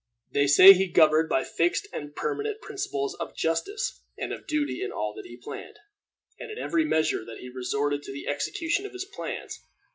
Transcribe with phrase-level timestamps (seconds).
[0.31, 4.91] They saw him governed by fixed and permanent principles of justice and of duty in
[4.91, 5.77] all that he planned,
[6.39, 9.59] and in every measure that he resorted to in the execution of his plans.